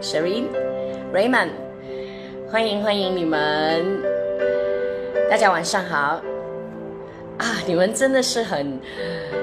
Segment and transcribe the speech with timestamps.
[0.00, 0.44] Sherry、
[1.12, 1.50] Raymond，
[2.50, 4.02] 欢迎欢迎你们，
[5.30, 6.20] 大家晚上好
[7.38, 7.46] 啊！
[7.66, 8.80] 你们真的是很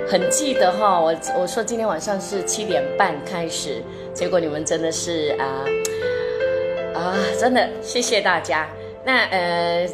[0.07, 3.81] 很记得哈，我我说今天晚上是七点半开始，
[4.13, 5.63] 结果你们真的是啊
[6.93, 8.67] 啊，真的谢谢大家。
[9.05, 9.87] 那呃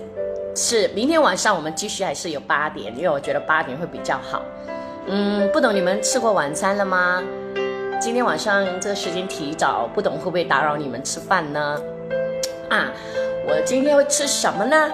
[0.55, 4.43] 是明天晚上我们继续还是有八点，因为我觉得八点会比较好。
[5.05, 7.23] 嗯，不懂你们吃过晚餐了吗？
[8.02, 11.80] 今天晚上这个时间提早，不懂会不会打扰你们吃饭呢？
[12.68, 12.91] 啊，
[13.46, 14.91] 我今天会吃什么呢？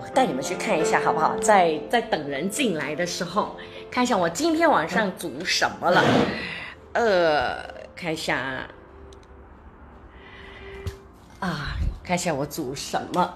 [0.00, 1.36] 我带你们去看一下好不好？
[1.36, 3.58] 在在等人进来的时候，
[3.90, 6.02] 看一下我今天晚上煮什么了。
[6.94, 7.62] 呃，
[7.94, 8.66] 看一下
[11.40, 13.34] 啊，看一下我煮什么。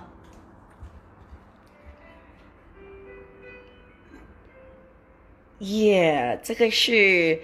[5.59, 7.43] 耶，这个是。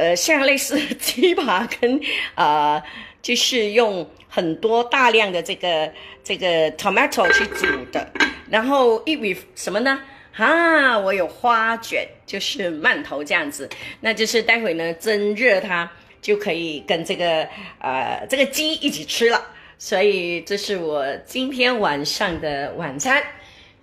[0.00, 2.00] 呃，像类似鸡扒跟
[2.34, 2.82] 啊，
[3.20, 5.92] 就是用很多大量的这个
[6.24, 8.10] 这个 tomato 去煮的，
[8.48, 10.00] 然后一尾什么呢？
[10.34, 13.68] 啊，我有花卷，就是馒头这样子，
[14.00, 15.90] 那就是待会呢蒸热它
[16.22, 17.46] 就可以跟这个
[17.78, 19.44] 呃这个鸡一起吃了，
[19.76, 23.22] 所以这是我今天晚上的晚餐。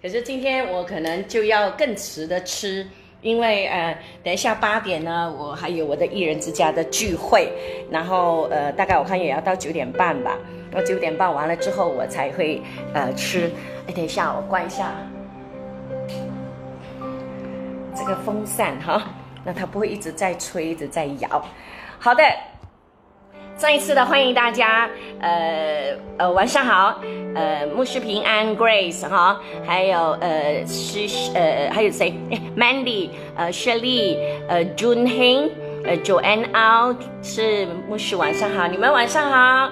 [0.01, 2.87] 可是今天我可能就要更迟的吃。
[3.21, 7.51] 因为呃，等一下八点呢，我还有我的艺人之家的聚会，
[7.89, 10.37] 然后呃，大概我看也要到九点半吧。
[10.71, 12.61] 那九点半完了之后，我才会
[12.93, 13.51] 呃吃。
[13.87, 14.91] 哎，等一下，我关一下
[17.95, 19.01] 这个风扇哈，
[19.43, 21.45] 那它不会一直在吹，一直在摇。
[21.97, 22.23] 好的。
[23.57, 24.87] 再一次的欢迎大家，
[25.19, 27.01] 呃呃晚上好，
[27.33, 30.99] 呃牧师平安 Grace 哈，还有呃是
[31.33, 32.13] 呃还有谁
[32.55, 34.15] Mandy 呃 Shelly
[34.47, 35.49] 呃 June Hing
[35.83, 39.71] 呃 Joanne O 是牧师晚上好，你们晚上好，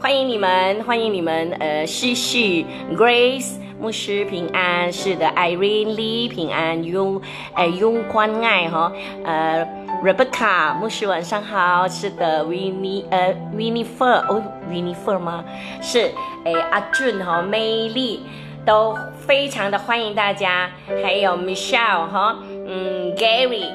[0.00, 2.66] 欢迎你们欢迎你们呃西西
[2.96, 7.22] Grace 牧师平安是的 Irene Lee 平安用
[7.54, 8.92] 哎用关爱哈
[9.24, 9.81] 呃。
[10.02, 11.86] Rebecca，牧师晚上好。
[11.86, 15.44] 是的，Winnie，呃，Winnie Fur，哦，Winnie Fur 吗？
[15.80, 16.10] 是，
[16.44, 18.26] 哎，阿俊哈，美丽，
[18.66, 20.68] 都非常的欢迎大家。
[21.04, 22.36] 还有 Michelle 哈，
[22.66, 23.66] 嗯，Gary，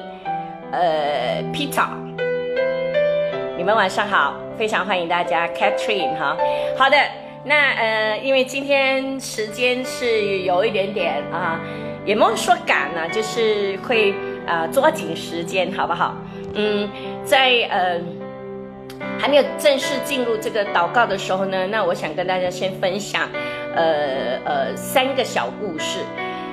[0.70, 1.88] 呃，Peter，
[3.56, 5.48] 你们晚上好，非常欢迎大家。
[5.48, 6.36] Catherine 哈，
[6.76, 6.96] 好的，
[7.46, 11.58] 那呃，因为今天时间是有一点点啊，
[12.04, 14.14] 也没有说赶呢，就是会。
[14.48, 16.16] 啊，抓紧时间，好不好？
[16.54, 16.88] 嗯，
[17.24, 18.00] 在呃
[19.18, 23.28] 还没有正式进入这个祷告的时候呢，那我想跟大家先分享，
[23.76, 26.00] 呃呃三个小故事。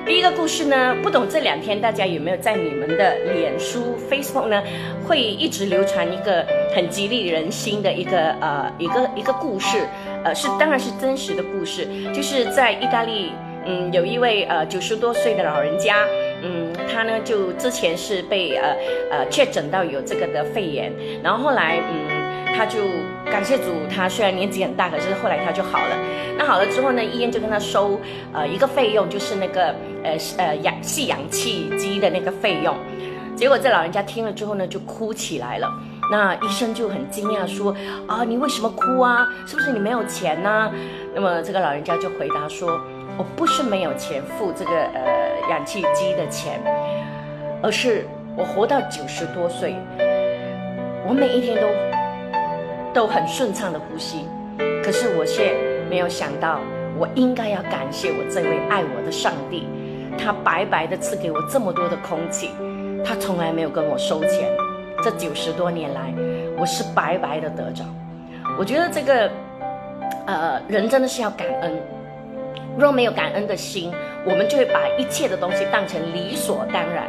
[0.04, 4.62] 第一个故事呢，不懂这两天大家有没有在你们的脸书 Facebook 呢，
[5.04, 9.78] 会一直流传一个很激励人心的一个呃一个一个故事，
[10.22, 13.32] 呃是当然是真实的故事，就是在意大利。
[13.68, 15.96] 嗯，有一位呃九十多岁的老人家，
[16.42, 18.76] 嗯，他呢就之前是被呃
[19.10, 20.92] 呃确诊到有这个的肺炎，
[21.22, 22.78] 然后后来嗯他就
[23.30, 23.64] 感谢主，
[23.94, 25.96] 他虽然年纪很大，可是后来他就好了。
[26.38, 27.98] 那好了之后呢，医院就跟他收
[28.32, 32.74] 呃一个费用，就是那个呃呃氧吸氧气机的那个费用。
[33.34, 35.70] 结果这老人家听了之后呢，就哭起来了。
[36.10, 37.74] 那医生就很惊讶说
[38.06, 39.26] 啊，你为什么哭啊？
[39.46, 40.70] 是不是你没有钱呢？
[41.14, 42.78] 那么这个老人家就回答说。
[43.18, 46.60] 我不是没有钱付这个呃氧气机的钱，
[47.62, 48.04] 而是
[48.36, 49.74] 我活到九十多岁，
[51.06, 54.26] 我每一天都都很顺畅的呼吸，
[54.82, 55.54] 可是我却
[55.88, 56.60] 没有想到，
[56.98, 59.68] 我应该要感谢我这位爱我的上帝，
[60.18, 62.50] 他白白的赐给我这么多的空气，
[63.04, 64.50] 他从来没有跟我收钱，
[65.02, 66.12] 这九十多年来，
[66.58, 67.84] 我是白白的得着。
[68.58, 69.30] 我觉得这个
[70.26, 71.72] 呃人真的是要感恩。
[72.78, 73.90] 若没有感恩的心，
[74.26, 77.08] 我们就会把一切的东西当成理所当然。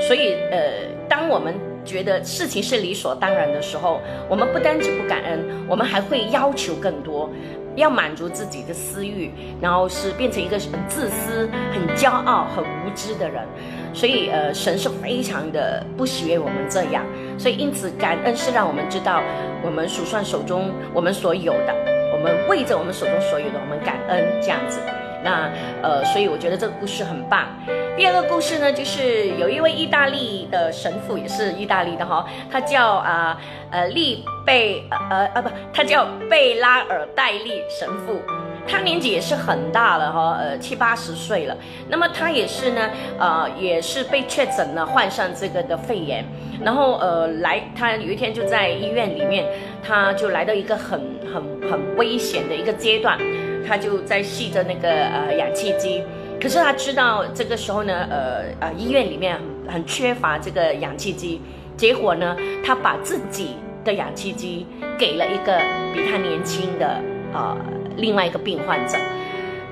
[0.00, 0.60] 所以，呃，
[1.08, 7.28] 当我们觉得事情是理所当然的时候，我们不单止不感恩，我们还会要求更多，
[7.74, 13.42] 要满足自己的私欲，然后是变成一个很自私、很骄傲、很无知的人。
[13.92, 17.04] 所以，呃，神是非常的不喜悦我们这样。
[17.36, 19.20] 所以，因此，感恩是让我们知道，
[19.64, 21.74] 我们数算手中我们所有的，
[22.14, 24.78] 我们为着我们手中所有的，我们感恩这样子。
[25.22, 25.50] 那
[25.82, 27.46] 呃，所以我觉得这个故事很棒。
[27.96, 38.20] 第二个故事呢，就是有一位意大利的神父，也是意大利的哈，他叫啊呃利贝呃呃不，他叫贝拉尔戴利神父。
[38.70, 41.56] 他年纪也是很大了哈，呃七八十岁了。
[41.88, 46.22] 那么他也是呢，呃也是被确诊了患上这个的肺炎，
[46.62, 49.46] 然后呃来他有一天就在医院里面，
[49.82, 51.00] 他就来到一个很
[51.32, 53.18] 很很危险的一个阶段，
[53.66, 56.02] 他就在吸着那个呃氧气机，
[56.40, 61.40] 可是他知道这个时候呢，呃呃医院里面很缺乏这个氧气机，
[61.76, 64.66] 结果呢他把自己的氧气机
[64.98, 65.58] 给了一个
[65.92, 67.00] 比他年轻的
[67.32, 67.56] 呃。
[68.00, 68.96] 另外一个病患者，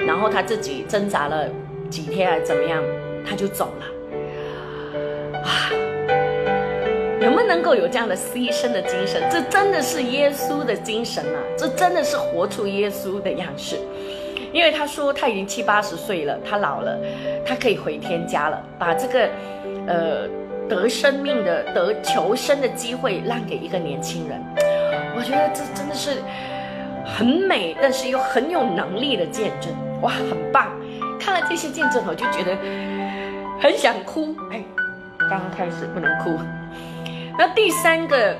[0.00, 1.48] 然后他自己挣扎了
[1.88, 2.82] 几天还怎么样，
[3.24, 5.38] 他就走了。
[5.44, 5.70] 啊，
[7.26, 9.20] 能不能够有这样的牺牲的精神？
[9.28, 11.42] 这真的是耶稣的精神啊！
[11.58, 13.76] 这真的是活出耶稣的样式。
[14.52, 16.96] 因为他说他已经七八十岁了，他老了，
[17.44, 19.28] 他可以回天家了，把这个
[19.88, 20.28] 呃
[20.68, 24.40] 得生命的、得求生的机会让给一个年轻人。
[25.16, 26.22] 我觉得这真的是。
[27.08, 29.72] 很美，但是又很有能力的见证，
[30.02, 30.72] 哇，很棒！
[31.20, 32.56] 看了这些见证，我就觉得
[33.60, 34.34] 很想哭。
[34.50, 34.60] 哎，
[35.30, 36.36] 刚刚开始不能哭。
[37.38, 38.34] 那第三个，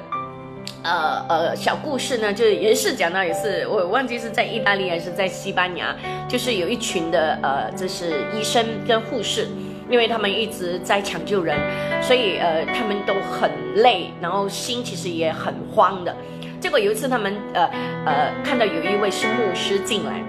[0.83, 5.95] 呃呃，小故事呢，就是也是讲到，也是我忘记是在意大利还是在西班牙，
[6.27, 9.49] 就是有一群的呃，这是医生跟护士，
[9.91, 11.59] 因为他们一直在抢救人，
[12.03, 13.51] 所以呃，他们都很
[13.83, 16.17] 累，然后心其实也很慌的。
[16.59, 17.69] 结果有一次，他们呃
[18.07, 20.23] 呃看到有一位是牧师进来，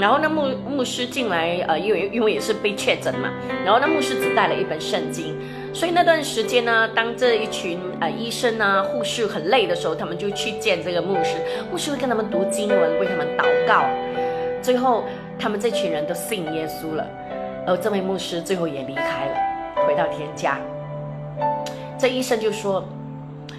[0.00, 3.30] 然后那牧牧师进来，呃，因为因为也是被确诊嘛，
[3.64, 5.38] 然后那牧师只带了一本圣经，
[5.72, 11.36] 所以那段时间呢，当这一群呃医生啊护士很累的时候，他们就去见这个牧师，
[11.70, 13.84] 牧师会跟他们读经文，为他们祷告，
[14.62, 15.04] 最后
[15.38, 17.06] 他们这群人都信耶稣了，
[17.66, 20.58] 而这位牧师最后也离开了，回到天家。
[21.98, 22.84] 这医生就说，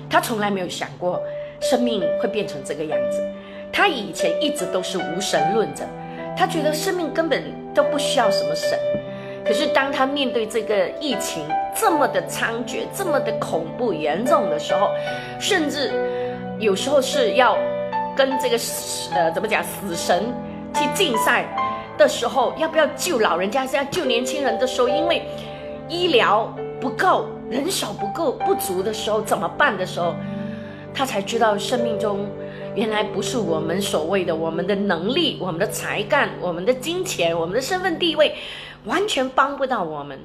[0.09, 1.21] 他从来没有想过。
[1.61, 3.25] 生命会变成这个样子，
[3.71, 5.85] 他以前一直都是无神论者，
[6.35, 7.41] 他觉得生命根本
[7.73, 8.77] 都不需要什么神。
[9.45, 11.43] 可是当他面对这个疫情
[11.75, 14.89] 这么的猖獗、这么的恐怖严重的时候，
[15.39, 15.91] 甚至
[16.59, 17.57] 有时候是要
[18.15, 18.57] 跟这个
[19.13, 20.33] 呃怎么讲死神
[20.73, 21.45] 去竞赛
[21.97, 25.23] 的时候，要不要救老人家，是要救年轻人的时候，因为
[25.89, 30.15] 医疗不够、人手不够不足的时候，怎么办的时候？
[30.95, 32.27] 他才知道，生命中
[32.75, 38.35] 原来不是我们所谓的我们的能力、我们的才干、我们的金钱、我们的身份地位，
[38.85, 40.19] 完全帮不到我们。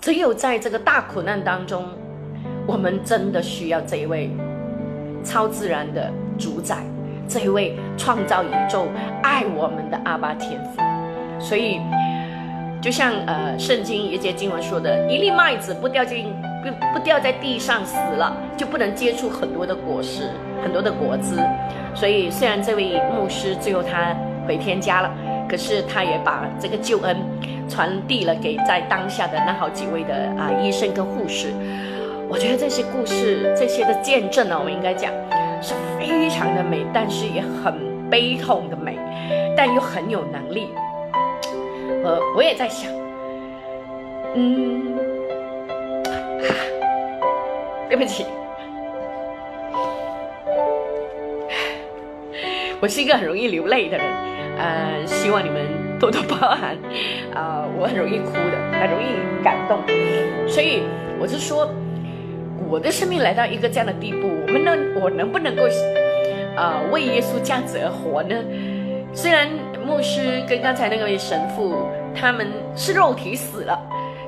[0.00, 1.84] 只有在这个大苦难当中，
[2.66, 4.30] 我们真的需要这一位
[5.24, 6.78] 超自然的主宰，
[7.28, 8.86] 这一位创造宇宙、
[9.22, 10.82] 爱我们的阿巴天父。
[11.38, 11.80] 所以，
[12.80, 16.32] 就像呃，圣经一节经文说的：“一粒麦子不掉进。”
[16.62, 20.30] 不不掉在地上死了，就不能结出很多的果实，
[20.62, 21.36] 很多的果子。
[21.92, 24.14] 所以虽然这位牧师最后他
[24.46, 25.12] 回天家了，
[25.48, 27.16] 可是他也把这个救恩
[27.72, 31.48] 传递了给在当下的那好几位的啊医生跟护士。
[32.28, 35.10] 我觉得这些故事、这些的见证呢，我应该讲
[35.62, 37.74] 是非常的美，但是也很
[38.10, 38.98] 悲痛的美，
[39.56, 40.68] 但又很有能力。
[42.04, 42.92] 呃，我也在想，
[44.34, 44.82] 嗯。
[47.88, 48.24] 对不起，
[52.80, 54.06] 我是一个很容易流泪的人，
[54.56, 55.60] 呃，希望你们
[56.02, 56.76] 多多包涵。
[57.32, 59.78] 啊，我很容易哭的，很容易感动，
[60.48, 60.82] 所以
[61.20, 61.70] 我就说，
[62.68, 65.62] 我的生命来到一个这样的地步，我们能，我能不能够，
[66.56, 68.34] 啊，为耶稣这样子而活呢？
[69.14, 69.46] 虽然
[69.86, 73.78] 牧师跟刚才那位神父他们是肉体死了。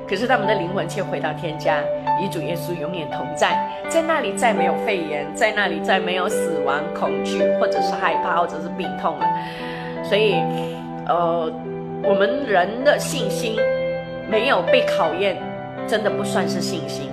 [0.07, 1.79] 可是他们的灵魂却回到天家，
[2.21, 9.25] 与主耶稣永远同在，在那里再没有肺炎，在那里再没有死亡、恐惧，或者是害怕，或者是病痛了。
[10.03, 10.35] 所以，
[11.07, 11.51] 呃，
[12.03, 13.57] 我们人的信心
[14.29, 15.37] 没有被考验，
[15.87, 17.09] 真的不算是信心，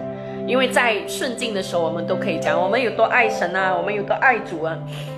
[0.46, 4.76] 因为在顺境的时候，我们都可以讲我们有多爱神啊，我们有多爱主啊。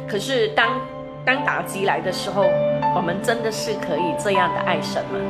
[0.08, 0.80] 可是当
[1.24, 2.44] 当打击来的时候，
[2.96, 5.20] 我们真的是可以这样的爱神吗？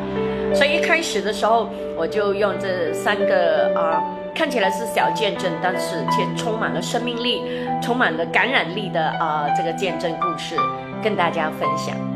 [0.54, 4.02] 所以一开始的时候，我就用这三个啊，
[4.34, 7.42] 看起来是小见证，但是却充满了生命力、
[7.82, 10.56] 充满了感染力的啊，这个见证故事
[11.02, 12.13] 跟大家分享。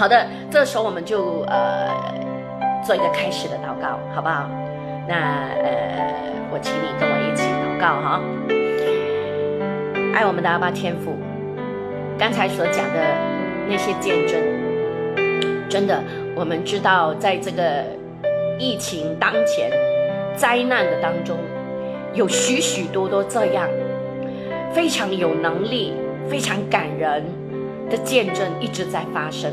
[0.00, 1.90] 好的，这时候我们就呃
[2.82, 4.48] 做一个开始的祷告，好不好？
[5.06, 5.14] 那
[5.62, 6.14] 呃，
[6.50, 8.18] 我请你跟我一起祷告哈。
[10.14, 11.18] 爱我们的阿爸天父，
[12.18, 13.14] 刚才所讲的
[13.68, 14.40] 那些见证，
[15.68, 16.02] 真的。
[16.34, 17.84] 我们知道，在这个
[18.58, 19.70] 疫情当前、
[20.34, 21.36] 灾难的当中，
[22.14, 23.68] 有许许多多这样
[24.72, 25.92] 非常有能力、
[26.26, 27.22] 非常感人
[27.90, 29.52] 的见证一直在发生。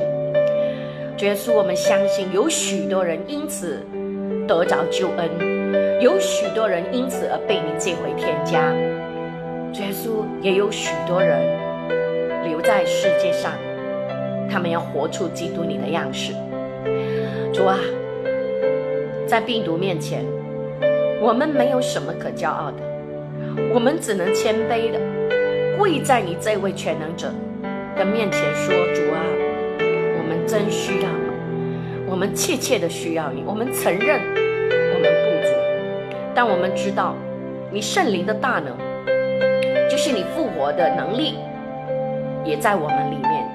[1.20, 3.84] 耶稣，我们相信有许多人因此
[4.48, 8.72] 得着救恩，有许多人因此而被你接回天家。
[9.74, 11.40] 耶稣，也有许多人
[12.48, 13.52] 留在世界上，
[14.48, 16.34] 他们要活出基督你的样式。
[17.52, 17.80] 主啊，
[19.26, 20.24] 在病毒面前，
[21.20, 22.78] 我们没有什么可骄傲的，
[23.74, 25.00] 我们只能谦卑的
[25.80, 27.34] 跪在你这位全能者
[27.98, 29.20] 的面前说：“主啊，
[30.48, 33.44] 真需要你，我们切切的需要你。
[33.46, 34.22] 我们承认
[34.94, 35.54] 我们不足，
[36.34, 37.14] 但我们知道
[37.72, 38.74] 你圣灵的大能，
[39.90, 41.36] 就是你复活的能力，
[42.46, 43.46] 也在我们里面，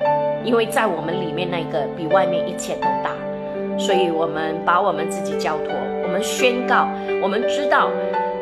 [0.44, 3.10] 因为在我们里面那个比外面一切都大。”
[3.78, 5.72] 所以，我们把我们自己交托，
[6.02, 6.86] 我们宣告，
[7.22, 7.90] 我们知道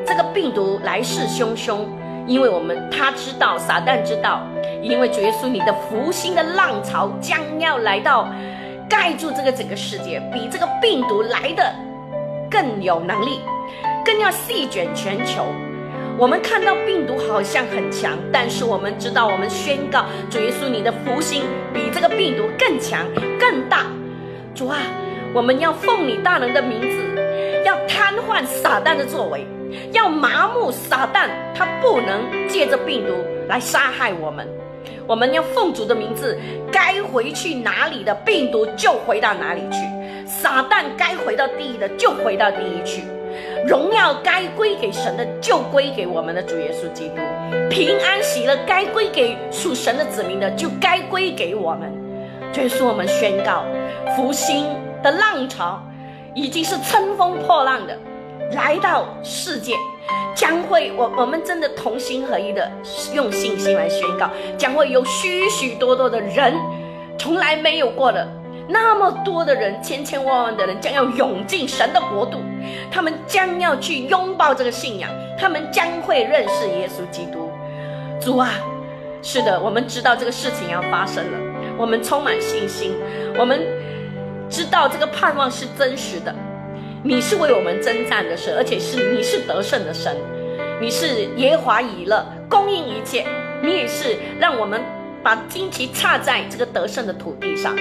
[0.04, 1.87] 这个病毒来势汹汹，
[2.30, 4.46] 因为我们他知道，撒旦知道，
[4.80, 8.28] 因为主耶稣，你的福星的浪潮将要来到，
[8.88, 11.75] 盖住这个整个世界，比这个病毒来的
[12.49, 13.40] 更有能力，
[14.04, 15.44] 更要席卷全球。
[16.16, 21.42] 我们看到病毒好像很强，但是我们知道，我们宣告，主耶稣，你的福星
[21.75, 23.04] 比这个病毒更强、
[23.40, 23.87] 更大。
[24.54, 24.78] 主啊！
[25.34, 29.44] 我们要奉你大能的名字，要瘫痪撒旦的作为，
[29.93, 33.12] 要麻木撒旦，他不能借着病毒
[33.49, 34.47] 来杀害我们。
[35.07, 36.39] 我们要奉主的名字，
[36.71, 39.79] 该回去哪里的病毒就回到哪里去，
[40.27, 43.03] 撒旦该回到地狱的就回到地狱去，
[43.67, 47.17] 荣耀该归给神的就归给我们的主耶稣基督，
[47.69, 51.93] 平安喜乐该归给属神的子民的就该归给我们。
[52.53, 53.65] 这是我们宣告
[54.17, 54.67] 福星。
[55.03, 55.81] 的浪潮
[56.35, 57.97] 已经是乘风破浪的
[58.52, 59.75] 来到世界，
[60.35, 62.71] 将会我我们真的同心合一的
[63.14, 66.54] 用信心来宣告，将会有许许多多的人
[67.19, 68.26] 从来没有过的
[68.69, 72.38] 那么多的人，千千万万的人将要涌进神的国度，
[72.90, 77.50] 他们将要去拥抱这个信仰，他们将会认识耶稣基督。
[78.21, 78.50] 主啊，
[79.23, 81.38] 是的，我们知道这个事情要发生了，
[81.78, 82.95] 我们充满信心，
[83.38, 83.61] 我们。
[84.52, 86.35] 知道这个盼望是真实的，
[87.02, 90.14] 你是为我们征战的神，而且是你是得胜的神，
[90.78, 93.25] 你是耶华以勒供应一切，
[93.62, 94.83] 你也是让我们
[95.23, 97.75] 把旌旗插在这个得胜的土地上。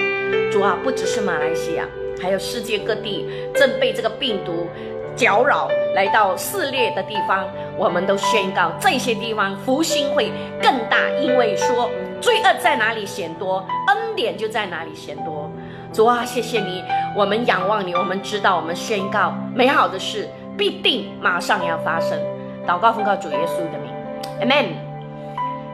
[0.50, 1.86] 主啊，不只是马来西亚，
[2.18, 4.66] 还有世界各地正被这个病毒
[5.14, 7.46] 搅扰，来到肆虐的地方，
[7.76, 11.90] 我们都宣告这些地方福星会更大，因为说
[12.22, 15.49] 罪恶在哪里显多，恩典就在哪里显多。
[15.92, 16.84] 主啊，谢谢你，
[17.16, 22.18] 我们仰望你，我们知道，我们宣告美好的事必定马上要发生。
[22.66, 23.92] 祷告奉告主耶稣的名
[24.40, 24.66] ，Amen。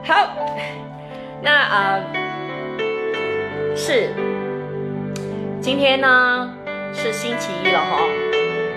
[0.04, 0.14] 好，
[1.42, 2.00] 那啊
[3.76, 4.10] 是
[5.60, 6.50] 今天呢
[6.94, 8.00] 是星期一了哈。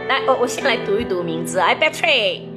[0.09, 2.48] 来，我我先来读一读名字，I betray。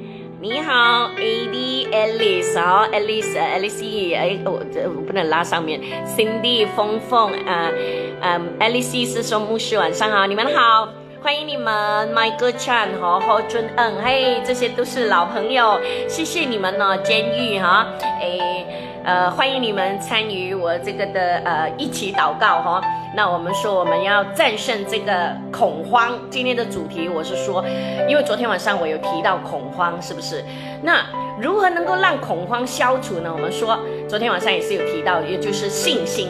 [0.43, 7.71] 你好，A D Alice，哦，Alice，Alice，哎，我这我不能拉上面，Cindy，峰峰，啊，
[8.19, 10.89] 嗯，Alice 是说牧师晚上好，你们好，
[11.21, 18.82] 欢迎你们，Michael Chan 和何尊恩，嘿，这些都是老朋友，谢谢你们哦，监狱哈，哎。
[19.03, 22.81] 呃，欢迎你们参与我这个的呃一起祷告哈。
[23.13, 26.17] 那我们说我们要战胜这个恐慌。
[26.29, 27.63] 今天的主题我是说，
[28.07, 30.41] 因为昨天晚上我有提到恐慌，是不是？
[30.81, 31.05] 那
[31.37, 33.29] 如何能够让恐慌消除呢？
[33.29, 36.29] 我们说昨天晚上也是有提到，也就是信心。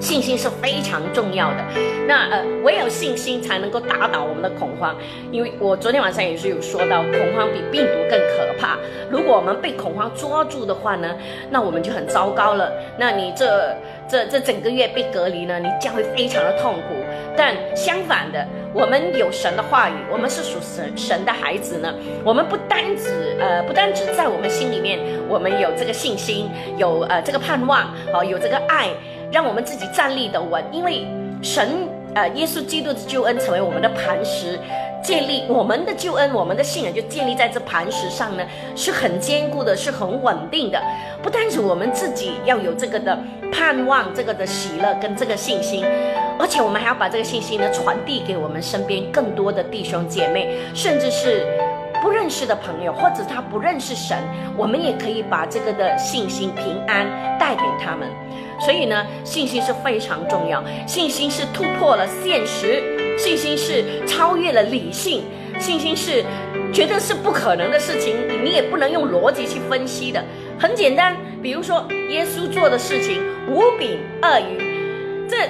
[0.00, 1.64] 信心是非常重要的，
[2.06, 4.94] 那呃，唯有信心才能够打倒我们的恐慌。
[5.32, 8.20] 因为我昨天晚上也是有说到，恐慌比病毒更。
[9.34, 11.14] 我们被恐慌抓住的话呢，
[11.50, 12.70] 那我们就很糟糕了。
[12.98, 13.76] 那你这
[14.08, 16.94] 这这整个月被隔离呢，你将会非常的痛苦。
[17.36, 21.92] 但相反的，我们有神的话语，我们是属神神的孩子呢。
[22.24, 28.88] 我们不单只呃，不单只在我们心里面，我们有这个信心，有呃这个盼望，好有这个爱。
[29.32, 31.04] 让我们自己站立的稳，因为
[31.42, 34.56] 神，呃，耶稣基督的救恩成为我们的磐石，
[35.04, 38.42] 建立我们的救恩，我们的信仰就建立在这磐石上呢，
[38.74, 40.82] 是很坚固的，是很稳定的。
[41.22, 43.16] 不单是我们自己要有这个的
[43.52, 45.84] 盼望，这个的喜乐跟这个信心，
[46.38, 51.46] 而且我们还要把这个信心呢传递给我们身边更多的弟兄姐妹，甚至是
[52.02, 54.16] 不认识的朋友，或者他不认识神，
[54.56, 57.06] 我们也可以把这个的信心平安
[57.38, 58.08] 带给他们。
[58.58, 60.64] 所以呢，信心是非常重要。
[60.86, 65.24] 信心是突破了现实，信心是超越了理性，
[65.58, 66.24] 信心是
[66.72, 70.22] 觉得是不可能的事情，你也不能用逻辑去分析的。
[70.58, 75.48] 很简单，比如说耶稣做的事情，五饼二鱼，这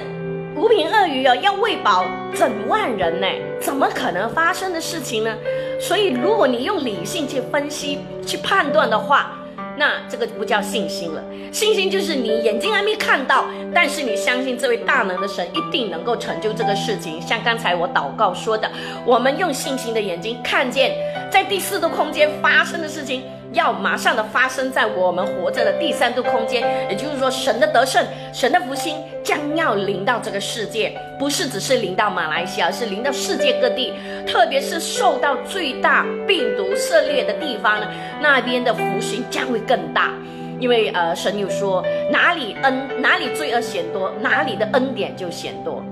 [0.55, 3.27] 五饼鳄鱼哦，要喂饱整万人呢，
[3.59, 5.35] 怎么可能发生的事情呢？
[5.79, 9.37] 所以，如果你用理性去分析、去判断的话，
[9.77, 11.23] 那这个不叫信心了。
[11.51, 17.21] 信心就是你眼睛还没看到，但是你相信这位大能的神一定能够成就这个事情。
[17.21, 18.69] 像刚才我祷告说的，
[19.05, 20.93] 我们用信心的眼睛看见，
[21.31, 23.23] 在第四度空间发生的事情。
[23.53, 33.93] 要马上的发生在我们活着的第三度空间，也就是说，神的得胜、神的福星将要临到这个世界，不是只是临到马来西亚，而是临到世界各地，
[34.25, 37.87] 特别是受到最大病毒涉猎的地方呢，
[38.21, 40.11] 那边的福星将会更大，
[40.59, 45.83] 因为呃，神有说哪里恩哪里罪恶显多，哪里的恩典就显多。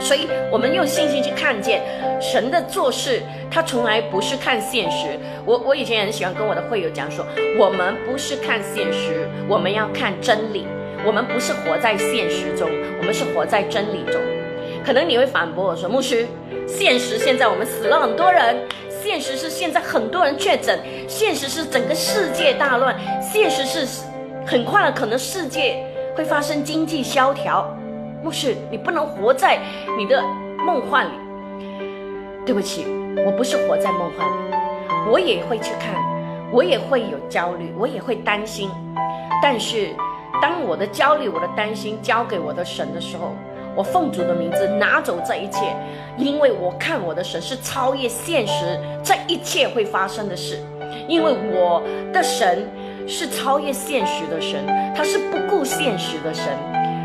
[0.00, 1.82] 所以，我们用信心去看见
[2.20, 3.20] 神的做事，
[3.50, 5.18] 他从来不是看现实。
[5.44, 7.26] 我我以前很喜欢跟我的会友讲说，
[7.58, 10.66] 我们不是看现实，我们要看真理。
[11.04, 14.20] 我们不是活在现实中，我们是活在真理中。
[14.84, 16.26] 可能你会反驳我说，牧师，
[16.68, 18.56] 现实现在我们死了很多人，
[19.02, 24.04] 现实是现在很多人确诊，现实是整个世界大乱，现实是
[24.46, 25.82] 很快了，可能世界
[26.14, 27.66] 会发生经济萧条。
[28.22, 29.58] 牧师，你不能活在
[29.96, 30.22] 你的
[30.64, 31.12] 梦幻里。
[32.44, 32.86] 对不起，
[33.24, 34.54] 我不是活在梦幻里，
[35.10, 35.94] 我也会去看，
[36.52, 38.70] 我也会有焦虑，我也会担心。
[39.42, 39.90] 但是，
[40.42, 43.34] 当我的焦虑、我的担心交给我的神的时候，
[43.78, 45.72] 我奉主的名字拿走这一切，
[46.16, 50.58] 因为我看我的神是超越现实这一切会发生的事，
[51.06, 51.80] 因为我
[52.12, 52.68] 的神
[53.06, 54.66] 是超越现实的神，
[54.96, 56.46] 他是不顾现实的神。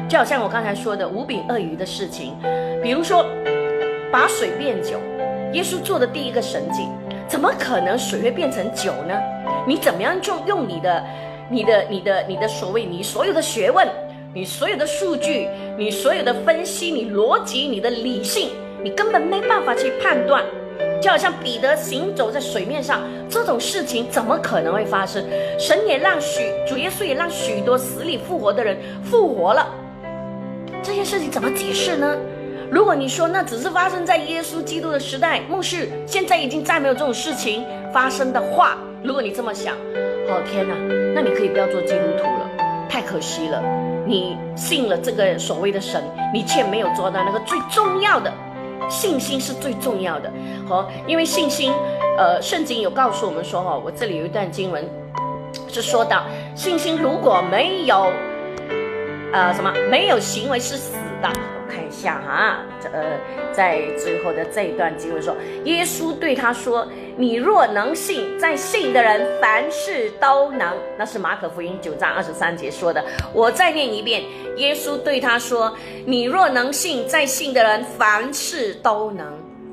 [0.10, 2.34] 就好像我刚才说的五饼鳄鱼的事情，
[2.82, 3.24] 比如说
[4.12, 4.98] 把水变酒，
[5.52, 6.88] 耶稣做的第一个神迹，
[7.28, 9.14] 怎么可能水会变成酒呢？
[9.68, 11.04] 你怎么样就用你的、
[11.52, 13.88] 你的、你的、你的所谓你所有的学问、
[14.36, 18.50] 你所有的数据、你所有的分析、你逻辑、你的理性，
[18.84, 20.44] 你根本没办法去判断。
[21.00, 25.24] 就好像彼得行走在水面上，这种事情怎么可能会发生？
[25.60, 29.68] 神也让许主耶稣也让许多死里复活的人复活了。
[30.82, 32.18] 这些事情怎么解释呢？
[32.72, 40.74] 如果你说那只是发生在耶稣基督的时代，末世现在已经再没有这种事情发生的话，如果你这么想，哦天哪，
[41.14, 42.50] 那你可以不要做基督徒了，
[42.94, 43.60] 太可惜了。
[44.06, 46.00] 你信了这个所谓的神，
[46.32, 48.32] 你却没有做到那个最重要的，
[48.88, 50.32] 信心是最重要的。
[50.70, 51.74] 好，因为信心，
[52.20, 54.88] 呃，圣经有告诉我们说，哈，我这里有一段经文
[55.70, 56.22] 是说到，
[56.54, 58.12] 信心如果没有。
[59.34, 60.78] 呃，什么没有行为是？
[62.04, 63.18] 下哈，这呃，
[63.54, 66.86] 在最后的这一段经文说，耶稣对他说
[67.16, 73.02] ：“你若能信，在信的人凡事都能。”那是马可福音九章二十三节说的。
[73.34, 74.22] 我再念一遍，
[74.58, 75.74] 耶稣对他说
[76.06, 79.26] ：“你若能信，在信的人凡事都能。”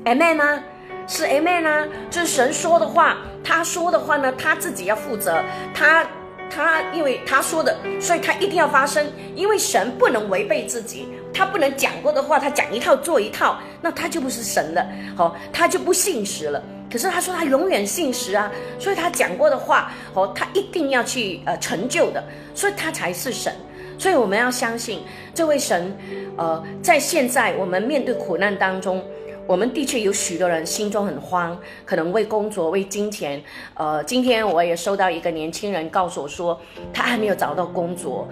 [0.05, 0.63] Amen 吗？
[1.07, 3.17] 是 Amen 啊，这神说的话。
[3.43, 5.43] 他说的话呢，他自己要负责。
[5.73, 6.05] 他。
[6.53, 9.07] 他因为他说的，所以他一定要发生。
[9.35, 14.85] 因为神不能违背自己，他不能讲过的话，他讲一套做一套，那他就不是神了。
[15.15, 16.61] 好，他就不信实了。
[16.91, 22.21] 可是他说他永远信实啊，所以他讲过的话，哦，他一定要去呃成就的，
[22.53, 23.53] 所以他才是神。
[23.97, 25.01] 所以我们要相信
[25.33, 25.95] 这位神，
[26.35, 29.01] 呃，在现在我们面对苦难当中。
[29.47, 33.41] 我们的确有许多人心中很慌，可能为工作、为金钱。
[33.73, 36.59] 呃，今天我也收到一个年轻人告诉我说，
[36.93, 38.27] 他还没有找到工作。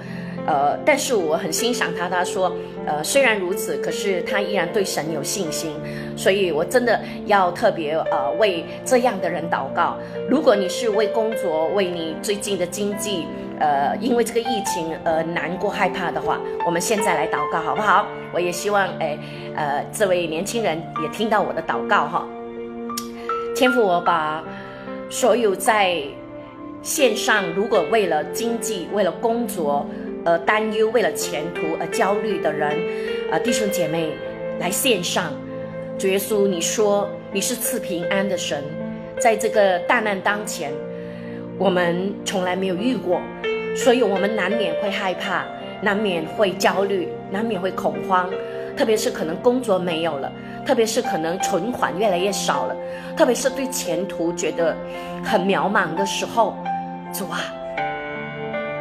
[0.48, 2.10] 呃，但是我很欣赏他。
[2.10, 2.52] 他说，
[2.86, 5.72] 呃，虽然如此，可是他依然对神有信心。
[6.16, 9.96] 所以我真的要特别呃为这样的人祷告。
[10.30, 13.26] 如果你是为工作、为你最近的经济，
[13.60, 18.06] 呃，因为这个疫情而难过、害怕的话，我们现在来祷告好不好？
[18.34, 19.18] 我也希望，哎，
[19.56, 22.28] 呃，这位年轻人也听到我的祷告哈。
[23.56, 24.44] 天父，我把
[25.10, 26.02] 所有在
[26.82, 29.86] 线上如果为了经济、为了工作
[30.26, 32.78] 而担忧、为了前途而焦虑的人，
[33.32, 34.12] 啊，弟兄姐妹
[34.60, 35.32] 来线上，
[35.98, 38.64] 主耶稣，你说你是赐平安的神，
[39.20, 40.72] 在这个大难当前，
[41.58, 43.22] 我们从来没有遇过。
[43.76, 45.46] 所以，我们难免会害怕，
[45.82, 48.30] 难免会焦虑，难免会恐慌。
[48.76, 50.32] 特别是可能工作没有了，
[50.66, 52.76] 特别是可能存款越来越少了，
[53.16, 54.76] 特别是对前途觉得
[55.24, 56.58] 很渺茫的时候，
[57.14, 57.40] 主啊，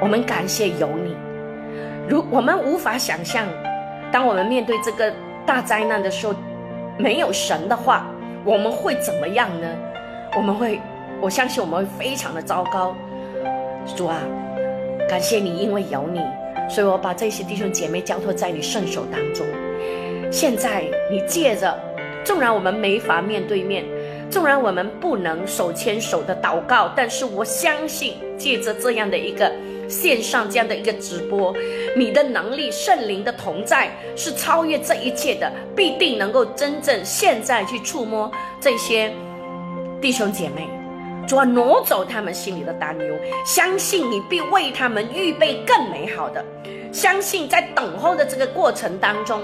[0.01, 1.14] 我们感谢有你。
[2.09, 3.47] 如我们无法想象，
[4.11, 5.12] 当我们面对这个
[5.44, 6.35] 大灾难的时候，
[6.97, 8.07] 没有神的话，
[8.44, 9.68] 我们会怎么样呢？
[10.37, 10.81] 我们会，
[11.21, 12.94] 我相信我们会非常的糟糕。
[13.94, 14.21] 主啊。
[15.09, 16.21] 感谢你，因为有你，
[16.68, 19.47] 所以我把这些弟兄姐妹交托在你圣手当中。
[20.31, 21.75] 现在你借着，
[22.25, 23.87] 纵然我们没法面对面，
[24.31, 29.51] 纵然我们不能手牵手的祷告，但是我相信借着这样的一个
[29.88, 31.55] 线上这样的一个直播，
[31.96, 39.12] 你的能力、圣灵的同在是超越这一切的，必定能够真正现在去触摸这些
[40.01, 40.68] 弟兄姐妹。
[41.27, 46.42] 主要挪走他们心里的担忧，相信你必为他们预备更美好的，
[46.90, 49.42] 相信在等候的这个过程当中，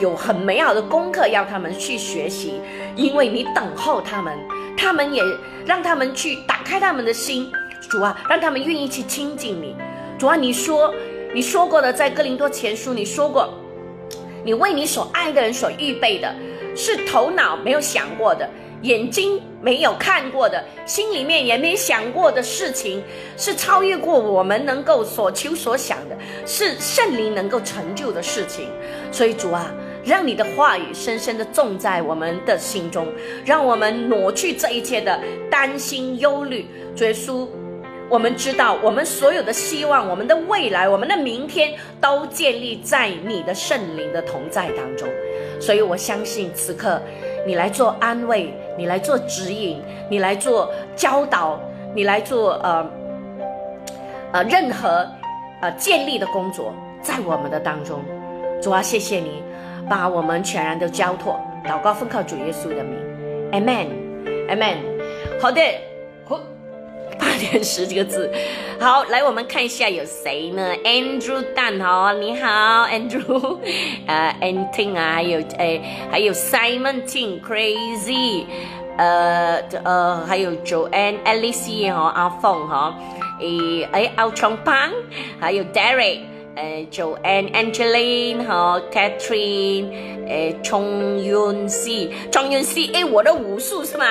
[0.00, 2.60] 有很美好的功课要他们去学习，
[2.96, 4.36] 因为你等候他们，
[4.76, 5.22] 他们也
[5.64, 7.48] 让他们去打开他们的心，
[7.90, 9.74] 主啊，让他们愿意去亲近你。
[10.16, 10.94] 主啊，你说
[11.34, 13.52] 你说过的，在哥林多前书你说过，
[14.44, 16.32] 你为你所爱的人所预备的，
[16.76, 18.48] 是头脑没有想过的。
[18.82, 23.02] 眼睛没有看过的，心里面也没想过的事情，
[23.36, 28.68] 是超越过我们能够所求所想的，是圣灵能够成就的事情。
[29.12, 29.70] 所以主啊，
[30.02, 33.06] 让你的话语深深的种在我们的心中，
[33.44, 36.66] 让我们挪去这一切的担心忧虑。
[36.96, 37.46] 主耶稣，
[38.10, 45.08] 我们知道我们所有的希望、我们的未来、我们的明天，都建立在你的圣灵的同在当中。
[45.60, 47.00] 所以我相信此刻。
[47.46, 51.58] 你来做安慰，你来做指引，你来做教导，
[51.94, 52.86] 你来做呃
[54.32, 55.08] 呃任何
[55.62, 58.04] 呃建立的工作，在我们的当中，
[58.60, 59.42] 主啊，谢谢你
[59.88, 62.98] 把我们全然的交托，祷告奉靠主耶稣的名
[63.52, 64.76] ，Amen，Amen。
[65.40, 65.62] 好的，
[67.20, 68.30] 八点十几个字，
[68.80, 73.58] 好，来我们看一下有谁呢？Andrew 蛋哈，你好，Andrew，
[74.06, 75.80] 呃 a n t i n 啊，还有诶，
[76.10, 78.44] 还有 Simon Ting Crazy，
[78.96, 82.94] 呃呃，还有 Joanne Alice 哈，阿凤哈，
[83.40, 84.90] 诶诶，Ao Chong Pang，
[85.38, 86.20] 还有 Derek，
[86.56, 89.90] 诶，Joanne Angeline 和 Catherine，
[90.26, 94.06] 诶，Chong Yun Si，Chong Yun Si，诶，我的武术是吗？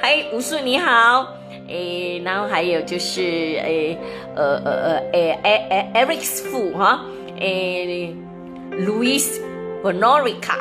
[0.00, 1.41] 嗨，武术你好。
[1.72, 3.96] 诶，然后还有就是诶，
[4.36, 7.00] 呃呃呃，诶诶诶，Eric 夫哈，
[7.40, 8.14] 诶
[8.72, 9.40] ，Louis
[9.82, 10.58] Bonorica，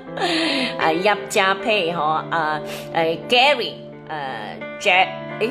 [0.78, 2.60] 啊，叶嘉佩哈，啊，
[2.92, 3.72] 诶，Gary，
[4.08, 5.08] 呃，Jan，
[5.40, 5.50] 诶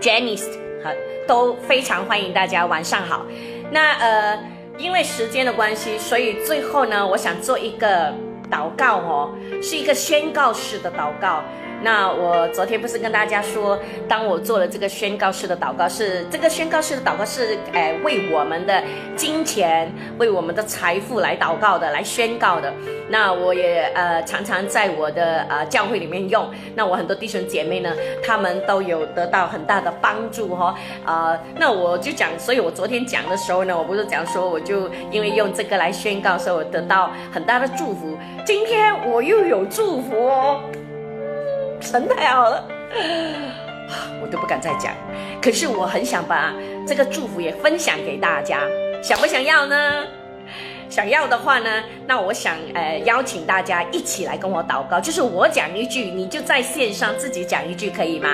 [0.00, 0.48] ，Janice，
[0.82, 0.90] 好，
[1.26, 3.26] 都非常欢迎大家，晚上好。
[3.70, 4.38] 那呃，
[4.78, 8.12] 因为时间的关系，所以最后呢，我想做一个
[8.50, 11.42] 祷告哦，是一个宣告式的祷告。
[11.82, 18.82] 那我昨天不是跟大家说，当我做了这个宣告式的祷告，是这个宣告式的祷告是，诶，为我们的
[19.14, 22.72] 金钱、为我们的财富来祷告的，来宣告的。
[23.10, 26.46] 那我也呃常常在我的呃教会里面用。
[26.74, 30.74] 那我很多弟兄姐妹呢，他们都有得到很大的帮助哈。
[31.04, 38.18] 啊，那我就讲，所以我昨天讲的时候呢，我不是讲说，我就因为用这个来宣告，所以我得到很大的祝福。
[38.44, 40.60] 今天我又有祝福哦。
[41.80, 42.64] 神太好了，
[44.22, 44.92] 我都不敢再讲。
[45.40, 46.52] 可是我很想把
[46.86, 48.60] 这个祝福也分享给大家，
[49.02, 50.04] 想不想要呢？
[50.90, 58.30] 想要的话呢，那我想呃邀请大家一起来跟我祷告，就是我讲一句，你就在线上自己讲一句，可以吗？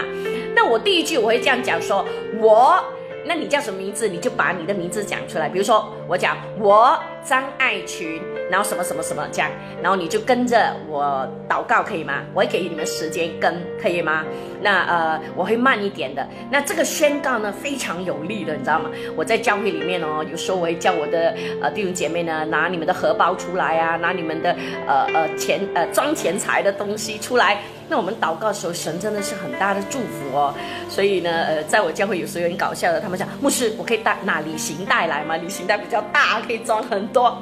[0.55, 2.05] 那我第一句我会这样讲说，
[2.41, 2.83] 我。
[3.27, 4.09] 那你叫什么名字？
[4.09, 5.49] 你就把你的名字讲出来。
[5.49, 9.51] 比如说，我讲我张爱群，然后什么什么什么这样，
[9.83, 12.23] 然后你就跟着我祷告，可以吗？
[12.35, 14.25] 我会给你们时间跟，可以吗？
[14.61, 16.27] 那呃，我会慢一点的。
[16.51, 18.91] 那这个宣告呢，非常有力的，你知道吗？
[19.17, 24.55] 我在教会里面哦，有时候我会叫我的呃弟兄姐妹呢，拿你们的荷包出来啊，拿你们的
[24.87, 27.63] 呃呃钱呃装钱财的东西出来。
[27.89, 30.55] 那我们祷告的时候，神真的是很大的祝福哦。
[30.89, 35.37] 所以呢，呃，在我教会有时候有点搞笑的，他们讲牧师，我可以带拿旅行袋来吗？
[35.37, 37.37] 旅行袋比较大，可以装很多。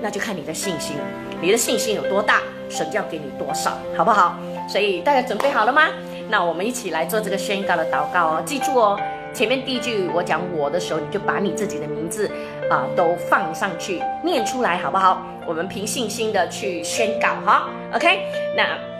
[0.00, 0.96] 那就看你的信心，
[1.40, 4.38] 你的信心有多大，神就要给你多少，好不好？
[4.68, 5.88] 所以大家准备好了吗？
[6.28, 8.42] 那我们一起来做这个宣告的祷告哦。
[8.44, 9.00] 记住哦，
[9.32, 12.30] 前面第一句我讲我的时候，你就把你自己的名字
[12.70, 15.22] 啊都放上去念出来，好不好？
[15.46, 17.68] 我们凭信心的去宣告哈。
[17.94, 18.20] OK，
[18.54, 18.97] 那。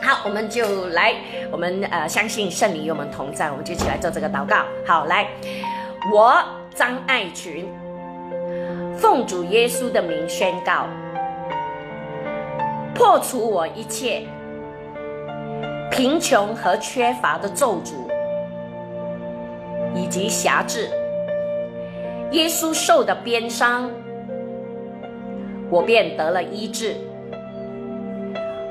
[0.00, 1.14] 好，我们就来，
[1.50, 4.64] 我们呃相信圣灵与我们同在，我们就一起来做这个祷告。
[4.86, 5.28] 好，来，
[6.12, 6.34] 我
[6.74, 7.68] 张爱群
[8.96, 10.86] 奉主耶稣的名宣告，
[12.94, 14.22] 破除我一切
[15.90, 17.92] 贫穷和缺乏的咒诅
[19.94, 20.88] 以及辖制。
[22.30, 23.90] 耶稣受的鞭伤，
[25.70, 26.94] 我便得了医治。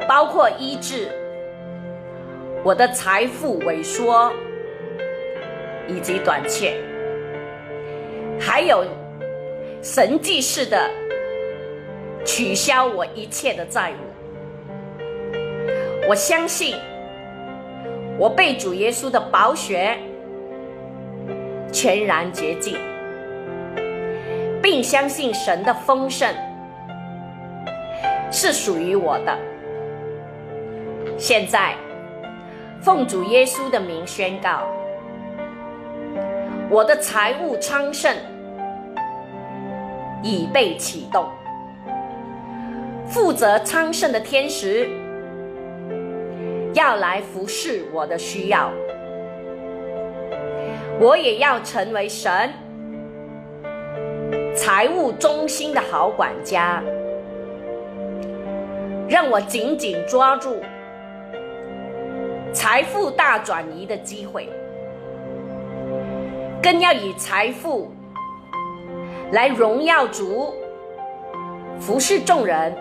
[0.07, 1.11] 包括医治
[2.63, 4.31] 我的财富萎缩
[5.87, 6.75] 以及短缺，
[8.39, 8.83] 还有
[9.81, 10.89] 神迹式的
[12.25, 13.95] 取消我一切的债务。
[16.09, 16.75] 我相信，
[18.17, 19.97] 我被主耶稣的宝血
[21.71, 22.77] 全然洁净，
[24.61, 26.27] 并相信神的丰盛
[28.29, 29.37] 是属于我的。
[31.17, 31.75] 现在，
[32.87, 34.65] 奉主耶稣的名宣告，
[36.69, 38.15] 我的财务昌盛
[40.23, 41.27] 已被启动，
[43.05, 44.89] 负责昌盛的天使。
[46.75, 48.71] 要来服侍我的需要，
[50.97, 52.53] 我也要成为神
[54.55, 56.81] 财务中心的好管家，
[59.09, 60.61] 让我紧紧抓住
[62.53, 64.49] 财富大转移的机会，
[66.61, 67.91] 更要以财富
[69.31, 70.53] 来荣耀主，
[71.79, 72.75] 服侍众人，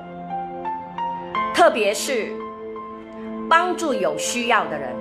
[1.54, 2.32] 特别是。
[3.48, 4.92] 帮助有需要的人，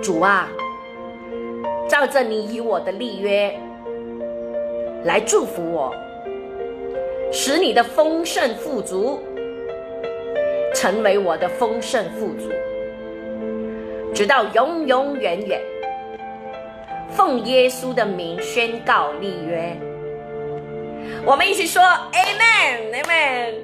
[0.00, 0.48] 主啊，
[1.88, 3.52] 照着你与我的立约
[5.02, 5.92] 来祝福我，
[7.32, 9.18] 使你的丰盛富足
[10.72, 12.48] 成为我的丰盛富足，
[14.14, 15.60] 直到永永远远。
[17.10, 19.76] 奉耶稣的名宣告立约，
[21.26, 23.54] 我们一起说 Amen，Amen。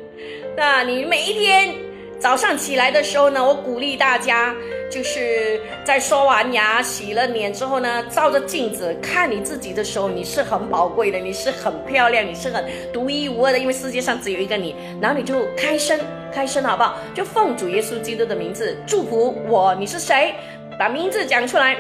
[0.57, 1.75] 那你每一天。
[2.21, 4.55] 早上起来的时候呢，我鼓励大家，
[4.91, 14.77] 就是在刷完牙、洗了脸之后呢，照着镜子看你自己的时候，你是很宝贵的，你是很漂亮，你是很独一无二的，因为世界上只有一个你。
[15.01, 15.99] 然后你就开声，
[16.33, 16.97] 开声好不好？
[17.15, 19.75] 就奉主耶稣基督的名字祝福我。
[19.75, 20.35] 你是谁？
[20.79, 21.77] 把名字讲出来。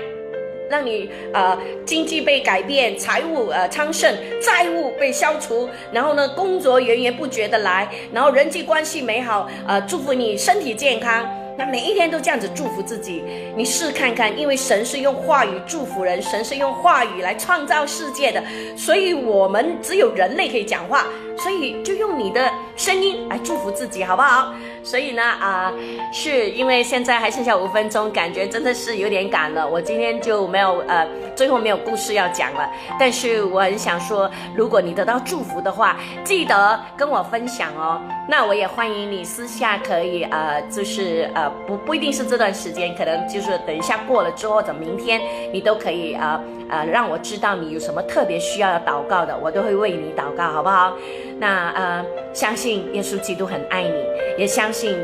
[0.68, 11.28] 让你呃经济被改变，财务呃昌盛，债务被消除，然后呢工作源源不绝的来，然后人际关系美好，呃祝福你身体健康。
[11.60, 13.22] 那每一天都这样子祝福自己，
[13.54, 18.42] 你试看看，因为神是用话语祝福人，神是用话语来创造世界的，
[18.74, 21.04] 所以我们只有人类可以讲话，
[21.36, 24.54] 所以就用你的声音来祝福自己，好不好？
[24.82, 25.72] 所以呢，啊，
[26.12, 29.68] 是因为现在还剩下五分钟，感觉真的是有点赶了。
[29.68, 32.68] 我今天就没有呃，最后没有故事要讲了。
[32.98, 38.00] 但是我很想说，如果你得到祝福的话，记得跟我分享哦。
[38.28, 45.20] 那我也欢迎你私下可以呃，就是呃，不不一定是这段时间，可能就是等一下过了之后，或者明天，
[45.52, 50.96] 你都可以呃呃，让我知道你有什么特别需要祷告的，我都会为你祷告，好不好？
[51.40, 54.04] 那呃，相信耶稣基督很爱你，
[54.36, 54.96] 也相信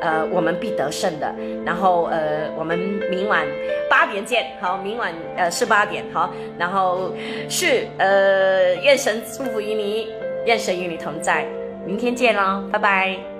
[0.00, 1.32] 呃我们必得胜的。
[1.64, 2.76] 然后呃，我们
[3.08, 3.46] 明晚
[3.88, 7.12] 八点见，好，明晚呃是八点，好，然后
[7.48, 10.08] 是呃，愿神祝福于你，
[10.46, 11.46] 愿神与你同在，
[11.86, 13.33] 明天见喽，拜拜。